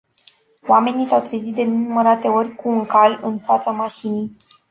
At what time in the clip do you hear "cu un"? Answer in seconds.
2.55-2.85